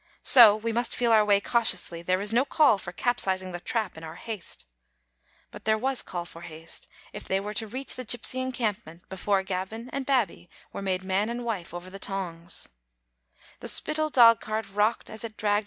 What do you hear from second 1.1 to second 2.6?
our way cautiously; there is no